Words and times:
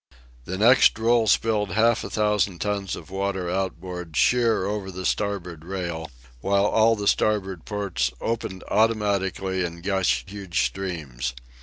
The 0.45 0.57
next 0.57 0.97
roll 0.97 1.27
spilled 1.27 1.73
half 1.73 2.03
a 2.03 2.09
thousand 2.09 2.57
tons 2.57 2.95
of 2.95 3.11
water 3.11 3.51
outboard 3.51 4.17
sheer 4.17 4.65
over 4.65 4.89
the 4.89 5.05
starboard 5.05 5.63
rail, 5.63 6.09
while 6.39 6.65
all 6.65 6.95
the 6.95 7.05
starboard 7.07 7.65
ports 7.65 8.11
opened 8.19 8.63
automatically 8.71 9.63
and 9.63 9.83
gushed 9.83 10.31
huge 10.31 10.63
streams. 10.65 11.35